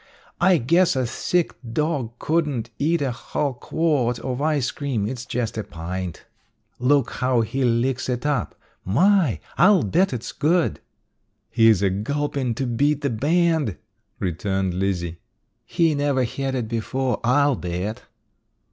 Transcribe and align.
I 0.39 0.57
guess 0.57 0.95
a 0.95 1.05
sick 1.05 1.53
dog 1.73 2.17
couldn't 2.17 2.71
eat 2.79 3.03
a 3.03 3.11
hull 3.11 3.53
quart 3.53 4.17
of 4.17 4.41
ice 4.41 4.71
cream 4.71 5.07
it's 5.07 5.27
jest 5.27 5.59
a 5.59 5.63
pint." 5.63 6.25
"Look 6.79 7.11
how 7.11 7.41
he 7.41 7.63
licks 7.63 8.09
it 8.09 8.25
up. 8.25 8.55
My! 8.83 9.39
I'll 9.59 9.83
bet 9.83 10.11
it's 10.11 10.31
good!" 10.31 10.79
"He's 11.51 11.83
a 11.83 11.91
gulpin' 11.91 12.55
to 12.55 12.65
beat 12.65 13.01
the 13.01 13.11
band," 13.11 13.77
returned 14.17 14.73
Lizzie. 14.73 15.19
"He 15.67 15.93
never 15.93 16.23
hed 16.23 16.55
it 16.55 16.67
before, 16.67 17.19
I'll 17.23 17.55
bet." 17.55 18.01